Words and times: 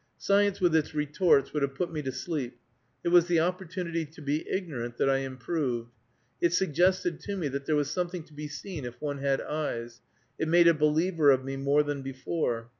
Science 0.17 0.59
with 0.59 0.75
its 0.75 0.95
retorts 0.95 1.53
would 1.53 1.61
have 1.61 1.75
put 1.75 1.93
me 1.93 2.01
to 2.01 2.11
sleep; 2.11 2.57
it 3.03 3.09
was 3.09 3.27
the 3.27 3.39
opportunity 3.39 4.03
to 4.03 4.19
be 4.19 4.49
ignorant 4.49 4.97
that 4.97 5.07
I 5.07 5.17
improved. 5.17 5.91
It 6.41 6.53
suggested 6.53 7.19
to 7.19 7.35
me 7.35 7.47
that 7.49 7.67
there 7.67 7.75
was 7.75 7.91
something 7.91 8.23
to 8.23 8.33
be 8.33 8.47
seen 8.47 8.83
if 8.83 8.99
one 8.99 9.19
had 9.19 9.41
eyes. 9.41 10.01
It 10.39 10.47
made 10.47 10.67
a 10.67 10.73
believer 10.73 11.29
of 11.29 11.45
me 11.45 11.55
more 11.55 11.83
than 11.83 12.01
before. 12.01 12.69